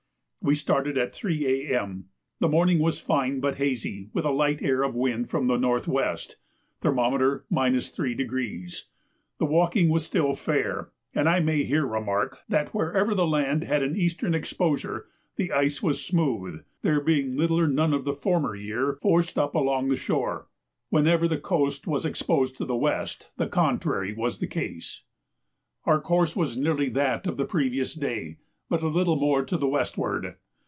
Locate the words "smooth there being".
16.03-17.37